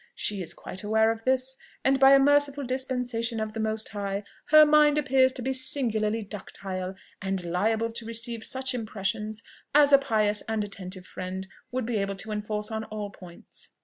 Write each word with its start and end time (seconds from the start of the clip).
She 0.15 0.41
is 0.41 0.55
quite 0.55 0.81
aware 0.83 1.11
of 1.11 1.25
this, 1.25 1.57
and 1.83 1.99
by 1.99 2.13
a 2.13 2.19
merciful 2.19 2.63
dispensation 2.63 3.39
of 3.39 3.53
the 3.53 3.59
Most 3.59 3.89
High, 3.89 4.23
her 4.47 4.65
mind 4.65 4.97
appears 4.97 5.31
to 5.33 5.43
be 5.43 5.53
singularly 5.53 6.23
ductile, 6.23 6.95
and 7.21 7.43
liable 7.43 7.91
to 7.91 8.05
receive 8.07 8.43
such 8.43 8.73
impressions 8.73 9.43
as 9.75 9.93
a 9.93 9.99
pious 9.99 10.41
and 10.49 10.63
attentive 10.63 11.05
friend 11.05 11.47
would 11.71 11.85
be 11.85 11.97
able 11.97 12.15
to 12.15 12.31
enforce 12.31 12.71
on 12.71 12.83
all 12.85 13.11
points. 13.11 13.67